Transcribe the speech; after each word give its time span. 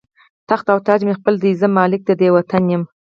تخت 0.49 0.65
او 0.73 0.79
تاج 0.87 0.99
مې 1.07 1.13
خپل 1.19 1.33
دی، 1.43 1.51
زه 1.61 1.67
مالک 1.77 2.01
د 2.05 2.11
دې 2.21 2.29
وطن 2.35 2.63
یمه 2.71 2.87